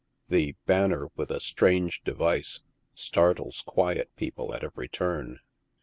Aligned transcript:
The" 0.29 0.55
banner 0.65 1.09
with 1.15 1.29
a 1.29 1.39
strange 1.39 2.01
device" 2.03 2.61
startles 2.95 3.61
quiet 3.67 4.09
people 4.15 4.51
at 4.55 4.63
every 4.63 4.89
turn. 4.89 5.41